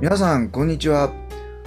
[0.00, 1.12] 皆さんこんにちは。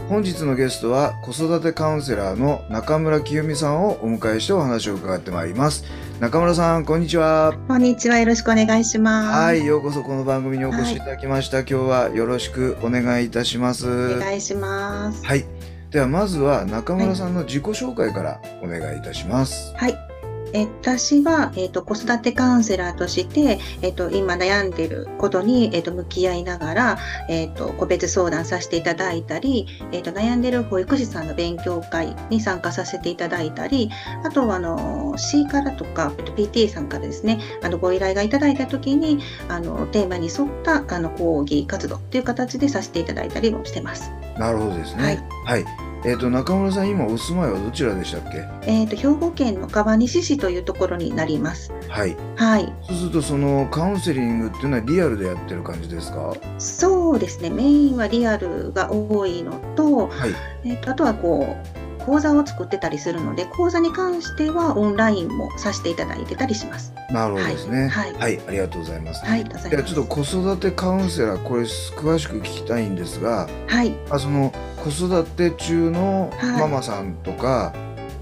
[0.09, 5.85] 本日のゲストは子育てカウンセラーの中村清美さんをお迎えしてお話を伺ってまいります。
[6.19, 7.53] 中村さんこんにちは。
[7.67, 8.17] こんにちは。
[8.17, 9.37] よろしくお願いします。
[9.39, 14.15] はいようこそこの番組にお越しいただきました、今日はよろしくお願いいたします。
[14.15, 15.23] お願いします。
[15.23, 15.45] はい。
[15.91, 19.75] ではまずは中村さんの自己紹介からお願いいたします。
[19.75, 20.12] はい。
[20.53, 26.97] え私は、えっと子育てカウンセラーとして、えっと今悩んでることに、えっと向き合いながら、
[27.29, 33.89] えっと個別相談させていただいたり、えっと悩んでる保育士さんの勉強会に参加させていただいたり
[34.23, 44.11] あとはあの C からとか、えっと PTA さんからですねあのご依頼がいただいた時にあのテーマに沿ったあの講義活動という形でさせていただいたりもしてます。
[44.37, 45.03] なるほどですね。
[45.03, 45.17] はい。
[45.45, 45.65] はい、
[46.05, 48.45] えっ、と中村さん今お住まいはどちらでしたっけ？
[48.69, 51.71] えっと兵庫県の川西市というところになります。
[51.87, 52.17] はい。
[52.35, 52.73] はい。
[52.81, 56.33] そうするとそのカウンセリングっていうのはリアルでやってる感じですか？
[56.59, 60.31] そうですね、メインはリアルが多いのと、はい。
[60.65, 66.93] えっとあとはこう講座を作ってたりするので、講座に関してはオンラインもさせていただいてたりします。
[67.09, 67.87] なるほどですね。
[67.87, 68.13] はい。
[68.13, 68.41] はい。
[68.47, 69.69] ありがとうございます、はい、いではます。
[69.69, 76.59] ちょっと子育てカウンセラーこれ詳しく聞きたいんですがはい、あその子育て中のはい。
[76.59, 77.73] ママさんとか、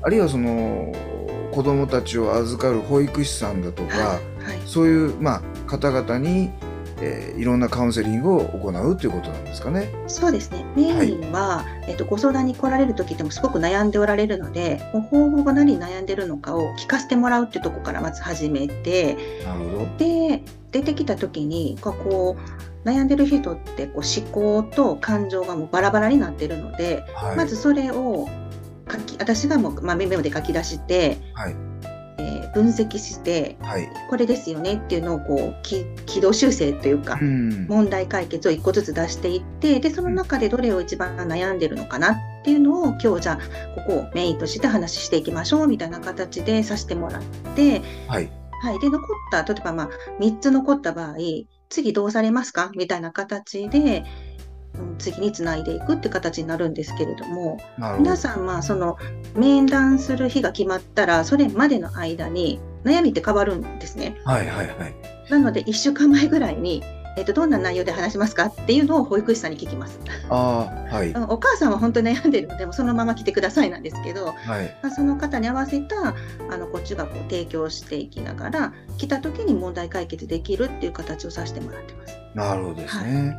[0.03, 0.93] あるいはその
[1.52, 4.59] 子供たちを預かる保育士さんだとか、はい、はい。
[4.65, 6.52] そういう、まあ、方々に、
[7.02, 9.89] えーいろんなカウンセリングを行うということなんですかね。
[10.08, 19.98] そうですね、メインは、えっとご相談に来られる時でもすごく悩んでおられるので、ご訪問が何に悩んでるのかを聞かせてもらうっていうところからまず始めて、なるほど。
[19.98, 22.38] で出てきた時にこうこ
[22.86, 27.36] う悩んでる人ってこう思考と感情がもうバラバラになってるので、はい。
[27.38, 28.30] まずそれを
[28.92, 31.56] 書き私がもう、まあ、メモで書き出して、はい。
[32.17, 33.88] えー分析してはい。
[34.10, 37.66] これですよねっていうのをこうき軌道修正というか、うん。
[37.67, 43.38] 問題解決を一個ずつ出していってでその中でどれを一番悩んでるのかなっていうのを今日じゃあ
[43.76, 47.21] ここをメインとして話していきましょうみたいな形でさせてもらっ
[47.55, 47.82] て。
[48.08, 48.30] はい。
[48.64, 49.89] はい、で残った例えばまあ
[50.20, 51.16] 3つ残った場合
[51.70, 52.71] 次どうされますか？
[52.76, 54.04] みたいな形で、うん
[54.98, 57.59] 次につないでいくって形になるんですけれども
[57.98, 58.15] 皆。
[58.15, 58.98] さんまあその
[59.36, 64.17] 面談する日が決まったらそれまでの間に悩みって変わるんですね。
[64.26, 64.95] はいはいはい。
[65.30, 66.83] なので1週間前ぐらいに、
[67.17, 69.99] えっとどんな内容で話しますかっていうのを保育士さんに聞きます。
[70.30, 71.09] ああ、はい。
[71.09, 74.77] うんお母さんは本当に悩んでるのでもうそのまま来てくださいなんですけど、はい。
[74.82, 76.15] まあ、その方に合わせた
[76.49, 82.17] あのこっちがこう提供していきながら来た時に問題解決できるっていう形をさせてもらってます。
[82.33, 83.38] なるほどですね。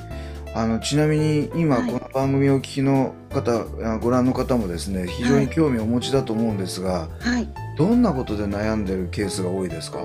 [0.54, 7.48] あのちなみに今はいこの番組をお聞きの方、あご覧の方もですね非常に興味をお持ちだと思うんですが、はい、
[7.78, 10.04] どんなことで悩んでるケースが多いですか？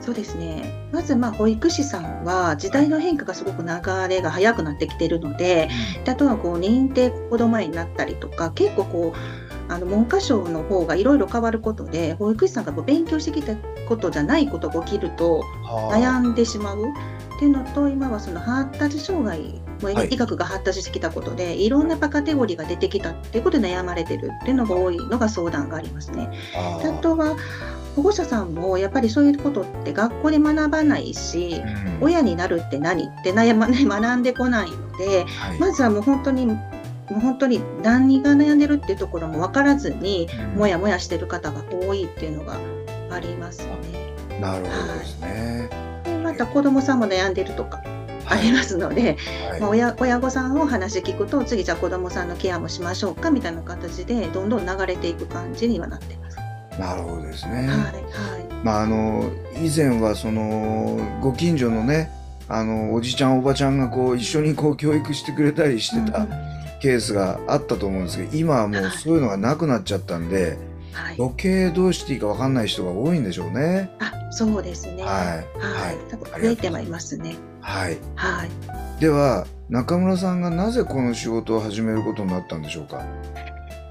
[0.00, 0.88] そうですね。
[0.92, 3.68] まずまあ保育士さんは時代の変化がすごく流
[4.08, 5.68] れが早くなってきているので、
[6.04, 13.54] であとはこう認定こども園になったりとか結構こうあの文科省の方がいろいろ変わることで保育士さんがこう勉強してきた
[13.86, 15.98] ことじゃないことが起きるとはあ。
[15.98, 16.82] 悩んでしまう
[17.38, 26.28] っていうのと今はその発達障害もはい医学が発達してきたことで、い、ろんなカテゴリーが出てきたっていうことで悩まれてるっていうのが多いのが相談がありますね。
[26.56, 27.36] ああとは
[27.94, 36.54] 保護者さんもやっぱりそういうことって学校で学ばないし、うん親になるって何って悩ま、 ね、学んでこないのではいまずはもう本当にも
[37.10, 42.56] う本当に何が悩んでるっていうところも分からずにうんもやもやしてる方が多いっていうのが
[43.10, 44.12] ありますね。
[44.40, 45.68] なるほどですね。
[45.70, 45.87] で
[46.28, 47.82] また子どもさんも悩んでるとか
[48.26, 49.16] ありますので、
[49.48, 49.60] はい。
[49.60, 56.36] まあ、親親御さんを話聞くと次じゃあ子どもさんのケアもしましょうかみたいな形でどんどん流れていく感じにはなってます。
[56.78, 57.54] なるほどですね。
[57.54, 57.94] はいはい。
[58.62, 62.10] まああの以前はそのご近所のね
[62.48, 66.28] あのおじちゃんおばちゃんがこう一緒にこう教育してくれたりしてたうん
[66.80, 70.56] ケースがあったと思うんですけど今はもうそういうのがなくなっちゃったんで
[70.92, 73.90] はい、余計どうしていいか分かんない人が多いんでしょうね。
[74.00, 75.02] あそうですね。
[75.02, 77.34] はいはい、はい多分増えてはいますね。
[77.60, 79.00] はい、はい。
[79.00, 83.04] では中村さんがなぜこの仕事を始めることになったんでしょうか？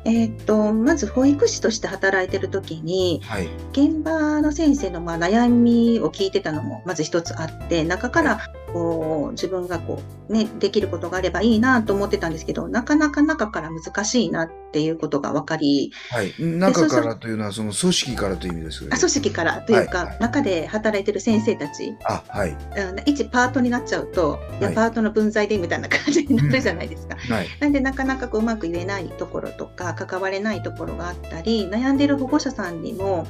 [0.05, 3.47] えーっとまず保育士として働いてる時にはい。
[3.73, 8.39] 現場の先生のまあ悩みを聞いてたのもまず一つあって中から
[8.73, 16.33] こう自分がこう、ね、できることがあればいいなと思ってたんですけどなかなか中から難しいなっていうことが分かりはい。
[16.39, 22.49] 中からというのは、その組織からという意味ですよねあ組織からというか、はいはい中で働いてる先生たちあ、はい。
[22.49, 22.57] うん
[23.05, 27.15] 一パートになっちゃうと、いやはいパートの分際でみたいな感じになるじゃないですか。
[27.15, 27.47] はい。
[27.59, 33.27] なんでなかなかこううまく言えないところとか関われないところがあったり悩んでる保護者さんにも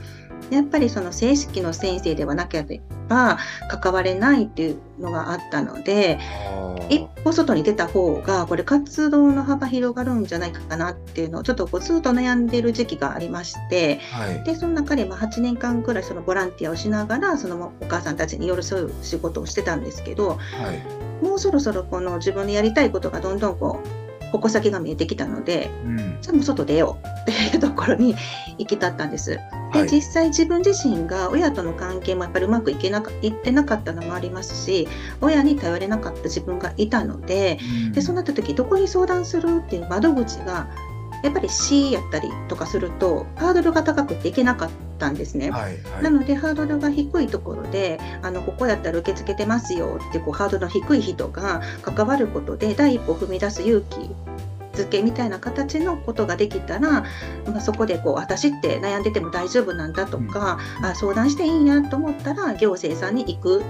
[0.49, 3.37] やっぱりその正式の先生ではなければ
[3.81, 6.19] 関われないっていうのがあったので
[6.89, 14.43] 一歩外に出た方がこれ活動の幅広がるんじゃないかなっていうのをちょっとこうずっと悩んでる時期がありましてはい。
[14.43, 21.23] でその中でまあ8年間くらいそのボランティアをしながらそのお母さんたちに寄り添う仕事をしてたんですけどはい。
[21.23, 26.17] もうそろそろこの自分のやりたいことがどんどんこう矛先が見えてきたのでうん。
[26.21, 28.15] じゃあもう外出ようっていうところに
[28.57, 29.31] 行き立ったんです。
[29.31, 29.39] で、
[29.71, 29.89] はい。
[29.89, 34.87] 実際自分自身が親との関係もやっぱりうまくいけなかいってなかったのもありますし
[35.21, 40.67] 親に頼れなかった自分がいたのでうんでそうなった時どこに相談するっていう窓口が
[41.23, 45.51] やっぱり C やったりとかするとハードルが高くていけなかったんですね。
[45.51, 45.77] はい。
[45.83, 46.03] はい。
[46.03, 54.09] なのでハードルが低いところであのここやったら受け付けてますよってこうハードルの低い人が関わることで第一歩踏み出す勇気
[54.77, 57.01] づけみたいな形のことができたら、
[57.45, 63.61] まあ、そこでこう私って悩んでても大丈夫なんだとか、あ相談していいんやと思ったら行政さんに行く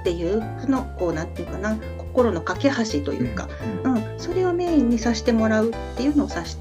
[0.00, 3.48] っていうそのこうなんていうかな心の架け橋というか、
[3.84, 6.56] うんうん、それをメインにさせてもらうっていうのをさし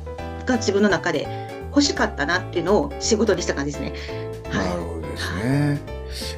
[0.45, 1.49] が自分の中で
[1.79, 3.93] 欲しかったなっていうのを仕事にした感じですね。
[4.51, 5.79] なるはほどですね。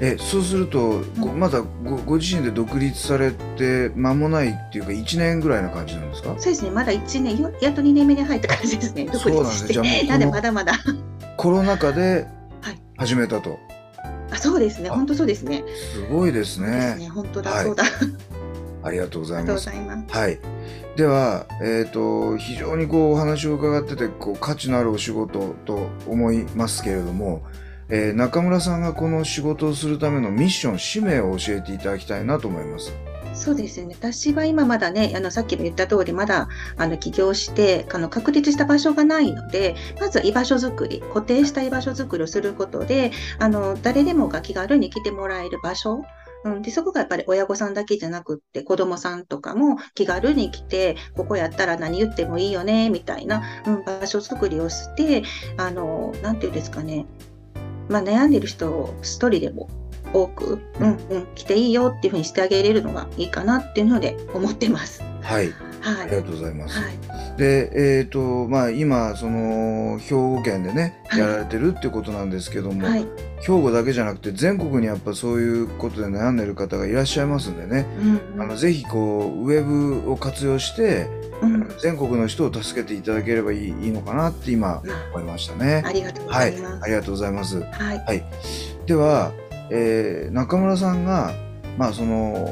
[0.02, 6.34] え、そうすると、ごうんまだごご自身で独立されて間もないっていうか1年ぐらいな感じなんですか？
[6.34, 9.68] い、そうですね、まだ1年、よやっと2年目に入った感じですね、独そうなん立して。
[9.68, 10.04] ですね。
[10.06, 10.74] じゃあもう なんでこのまだまだ。
[11.38, 12.28] コロナ禍で
[12.62, 13.58] はい始めたと。
[14.32, 15.64] あそうですね、あ本当そうですね。
[15.94, 17.10] すごいですそうですね、ね。
[17.10, 17.84] 本当だ、はいそうだ。
[18.84, 19.70] ありがとうございます。
[19.70, 20.40] はい。
[20.96, 27.44] では、えっ、と、非常にこうお話を伺ってて、こう価値のあるお仕事と思いますけれども、
[27.90, 32.94] えー中村さんがこの仕事をするためのミッション、使命を教えていただきたいなと思います。
[33.34, 46.04] そうですね、私は今まだね、あのさっきも言った通り、まだあの起業してあの確立した場所がないので、まずは居場所づくり、固定した居場所づくりをすることで、あの誰でもが気軽に来てもらえる場所。
[46.44, 55.24] うん、でそこがやっぱり親御さんだけじゃなくって子供さんとかも気軽に来てここやったら何言ってもいいよねみたいな、うん、場所づくりをして
[55.58, 57.06] あのなんていうんですかね、
[57.90, 59.70] まあ、悩んでる人を一人でも
[60.14, 65.02] 多く、うんうん、来ていいよっていうふうにしてあげれるのがいいかなっていうので思ってます。
[65.22, 65.52] はい。
[65.82, 66.02] はい。
[66.02, 66.80] ありがとうございます。
[66.80, 67.11] はい。
[67.42, 73.08] で、えっ、と、まあ今、その、兵庫県でね、はいやられてるってことなんですけども、はい。
[73.40, 77.88] 兵庫だけじゃなくて全国にやっぱそういうことで悩んでる方がいらっしゃいますんでね、
[78.36, 81.08] うんあのぜひこうウェブを活用して、
[81.42, 84.84] うんうん全国の人を助けていただければいいいいのかなって今
[85.16, 85.82] 思いましたね。
[85.84, 86.84] ありがとうごはいざいます。
[86.84, 87.60] ありがとうございます。
[87.62, 88.24] はい。
[88.86, 89.32] では、
[89.72, 91.34] えー中村さんが
[91.80, 92.46] まあその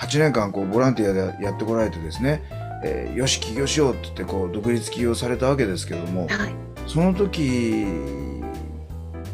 [0.00, 2.42] 8年間こうボランティアでやってこられてですね、
[2.84, 6.54] えーよし起業しようって言ってこう独立起業されたわけですけども、はい。
[6.86, 7.86] その時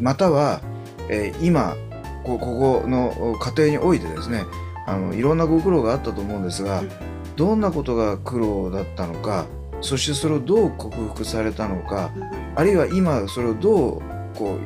[0.00, 0.60] または、
[1.08, 1.76] えー今
[2.24, 4.44] こうここの家庭においてですね
[4.86, 6.90] あのいろんなご苦労があったと思うんですが、うん
[7.38, 9.46] どんなことが苦労だったのか
[9.80, 12.10] そしてそれをどう克服されたのか
[12.56, 14.02] あるいは今それをどう
[14.34, 14.58] こう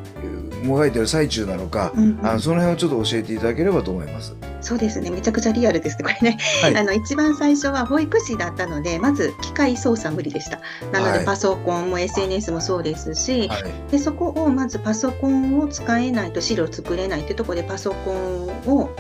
[0.63, 4.35] もがいてる最中なのか、うんうんあのその辺をちょっと教えていただければと思います。
[4.61, 5.11] そうですね。
[5.11, 6.05] めちゃくちゃリアルですね。
[6.05, 6.39] これね。
[6.63, 10.61] はい あの一番最初は保育士だったので、まず機械操作無理でした。
[10.93, 18.91] なのはいでパソコンも SNS もそうですし、はいでそこをまずパソコンを使えないと資料作れないっていうところでパソコンを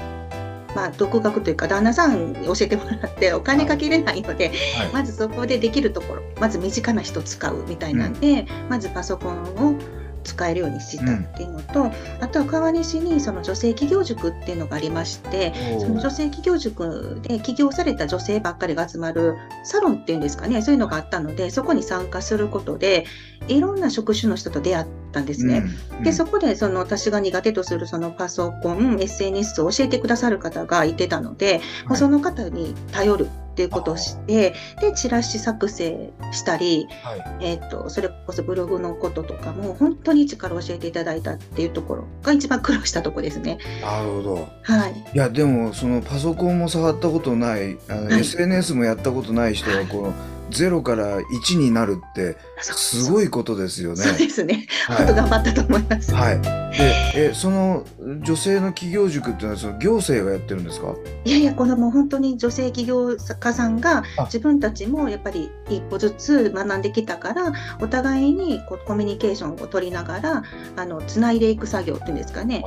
[0.74, 9.74] まあ独学というか旦那さんに教えてもらってお金かけれないので、はいまずそこでできるところまず身近な人使うみたいなんで、まずパソコンを
[10.22, 23.06] 使えるようにしたっていうのと、あとは川西にその女性企業塾っていうのがありましてその女性企業塾で起業された女性ばっかりが集まるサロンっていうんですかねそういうのがあったのでそこに参加することで
[23.48, 25.64] いろんな職種の人と出会ったんですね。
[25.98, 26.02] うん。
[26.02, 31.96] でそこでその私が苦手とするそのパソコン SNS を教えてくださる方がいてたので、はい。
[31.96, 43.58] その方に頼るっていうことをしてでチラシ作成したり、はいえー、とそれこそブログのこととかも本当に一から教えていただいたっていうところが一番苦労したところですね。
[43.82, 44.48] なるほど。
[44.62, 50.12] はい、いやでもそのパソコンも触ったことないあの、はい SNS もやったことない人がはいこの
[50.52, 53.96] 0から1になるってすごいことですよね。
[53.96, 54.66] そうですね。
[54.86, 56.14] はい頑張ったと思います。
[56.14, 56.40] はい、
[56.76, 57.84] でえその
[58.22, 60.94] 女性の起業塾っていうのはその行政がやってるんですか？
[61.24, 70.42] いやいや、このもう本当に女性起業家さんがあ自分たちもやっぱり一歩ずつ学んできたから、お互いにこうコミュニケーションを取りながら、
[70.76, 72.64] あのつないでいく作業っていうんですかね。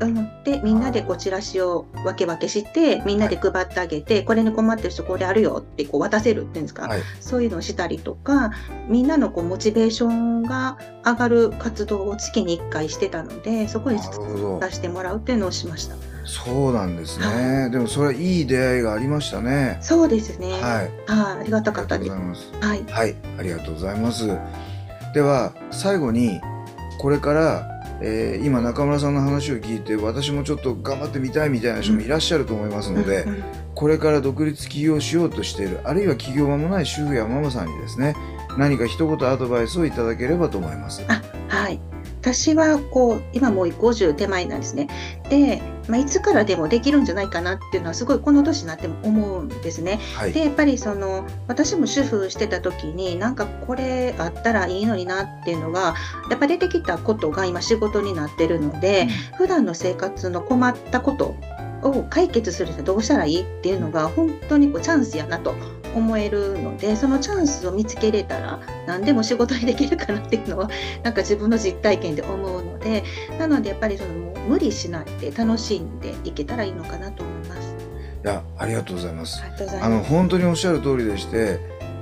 [0.00, 7.00] うん、でみんなでこうチラシを分け分けしてみんなで配ってあげて、これに困ってる人これあるよってこう渡せるっていうんですか、はい。
[7.20, 8.50] そういうのをしたりとか
[8.88, 15.96] みんなのこうモチベーションが上がる活動を月に1回してたのでそこに出してもらうっていうのをしました。
[16.24, 19.78] そうなんですね、でもそれはいい出会いがありましたね。
[19.80, 20.52] そうですね。
[20.52, 20.60] はい。
[20.60, 20.82] は
[21.36, 22.12] い、ありがたかったです。
[22.12, 22.38] ありがとうござい。
[22.52, 22.66] ます。
[22.66, 22.84] はい。
[22.84, 23.16] はい。
[23.38, 24.26] ありがとうございます。
[25.12, 26.40] では最後に
[27.00, 38.14] これからえー今中村さんの話を聞いて私もちょっと頑張ってみたいみたいな人もいらっしゃると思いますので、うんうんこれから独立起業しようとしているあるいは起業間もない主婦やママさんにですね
[38.58, 41.00] 何か一言アドバイスをいただければと思います。
[42.22, 42.34] はい。
[42.34, 44.88] 私はこう今もう50手前なんですね。
[45.28, 49.98] で、まあ、いつからでもできるんじゃないかなっていうのはすごいこの年になっても思うんですね。
[50.16, 55.94] はい、でやっぱりその私も主婦してた時になんかこれあったらいいのになっていうのが
[56.30, 61.34] やっぱ出てきたことが今仕事になってるので、普段の生活の困ったこと
[61.82, 65.54] を解決するにはどうしたらいいっていうのが本当にこうチャンスやなと
[65.94, 70.70] 思えるのでそのチャンスを見つけれたら何でも仕事にできるかなっていうのは
[71.02, 73.04] なんか自分の実体験で思うので
[73.38, 77.74] なのでやっぱりそのもう無理しないで楽しんでいけたらいいのかなと思います。
[78.22, 79.46] いやありがとうございますあ。
[79.46, 80.02] りがとうございあの。
[80.02, 81.58] 本当におっしゃる通りでして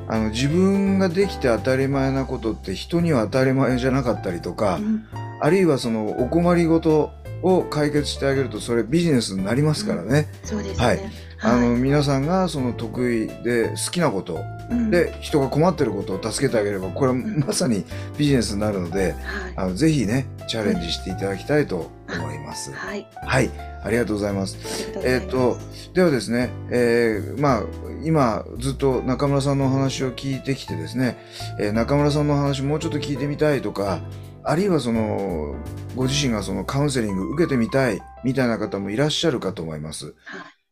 [0.09, 5.07] あの自分ができて当たり前なことって人には当たり前じゃなかったりとか、うん
[5.41, 10.87] あるいはそのお困りごとを解決してあげるとそれビジネスになりますからね、そうですね。
[10.87, 14.41] はいあのはい皆さんがその得意で好きなこと
[14.71, 17.85] うんで人が困ってることを助けてあげればこれはまさに
[18.17, 22.73] ビジネスになるのではいあのぜひねチャレンジしていただきたいと思います。
[22.73, 23.07] はい。
[23.25, 23.51] はい
[23.85, 24.57] ありがとうございます。
[24.57, 25.09] ます。
[25.09, 25.59] えっと
[25.95, 27.63] ではですね、えーまあ
[28.05, 31.19] 今ずっと中村さんのお話を聞いてきてですね、
[31.61, 34.01] えー中村さんのお話もうちょっと聞いてみたいとか
[34.43, 35.55] あるいはその
[35.95, 40.15] ご自身がそのカウンセリング受けてみたいみたいな方もいらっしゃるかと思います。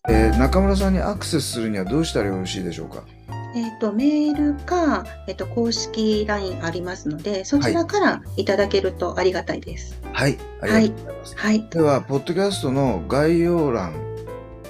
[0.06, 3.02] はいえー中村さんにアクセスするにはどうしたらよろしいでしょうか？
[3.54, 9.98] えっ、と、メールか、えっ、と、公式 LINE ありますので、そちらからいただけるとありがたいです。
[10.12, 11.34] はい、ありがとうございます。
[11.38, 11.66] はい。
[11.70, 13.94] では、ポッドキャストの概要欄、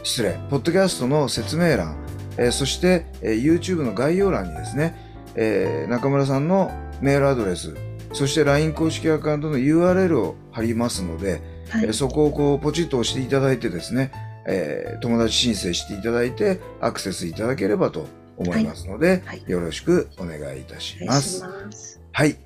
[0.04, 1.96] 失礼、ポッドキャストの説明欄、
[2.38, 4.94] えーそして、えー YouTube の概要欄にですね、
[5.34, 7.74] えー中村さんのメールアドレス、
[8.12, 11.92] そして LINE 公式アカウントの URL を貼りますので、はいえー。
[11.92, 14.12] そこをこうポチッと押していただいてですね、
[14.46, 21.42] えー友達申請していただいてアクセスいただければと思いますので、はいよろしくお願いいたします。
[21.42, 22.00] ます。
[22.12, 22.36] はい、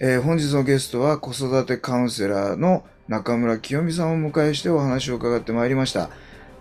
[0.00, 6.10] えー本日のゲストは子育てカウンセラーの中村清美さんをお迎えしてお話を伺ってまいりました。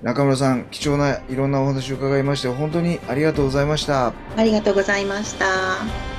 [0.02, 4.14] 中村さん、貴重ないろんなお話を伺いまして本当にありがとうございました。
[4.36, 6.17] ありがとうございました。